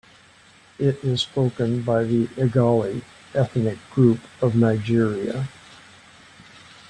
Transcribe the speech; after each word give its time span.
It 0.79 0.95
is 1.03 1.21
spoken 1.21 1.83
by 1.83 2.05
the 2.05 2.25
Igala 2.29 3.03
ethnic 3.35 3.77
group 3.93 4.19
of 4.41 4.55
Nigeria. 4.55 5.47